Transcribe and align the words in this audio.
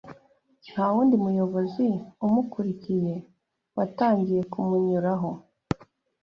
nta 0.71 0.85
wundi 0.93 1.15
muyobozi 1.23 1.85
umukurikiye 2.25 3.13
watangiye 3.77 4.41
kumunyuraho 4.51 5.29